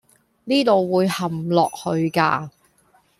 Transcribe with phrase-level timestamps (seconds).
[0.45, 2.49] 呢度會陷落去㗎